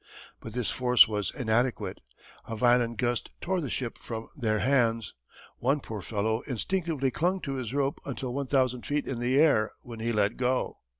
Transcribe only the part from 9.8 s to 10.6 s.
when he let